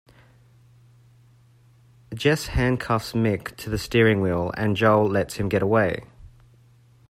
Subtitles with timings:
[2.15, 6.05] Jesse handcuffs Mick to the steering wheel and Joel lets him get away.